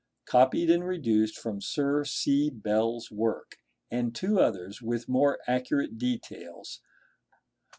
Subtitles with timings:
[0.31, 2.49] 1) copied and reduced from Sir C.
[2.49, 3.57] Bell's work,
[3.91, 7.47] and two others, with more accurate details (figs.